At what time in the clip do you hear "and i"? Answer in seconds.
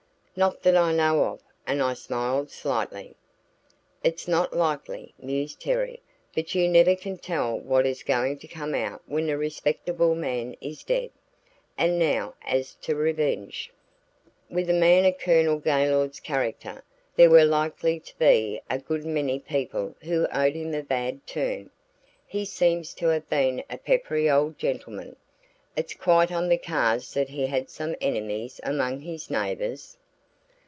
1.67-1.93